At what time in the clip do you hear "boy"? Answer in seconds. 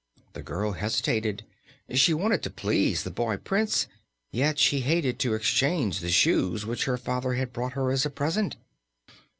3.11-3.37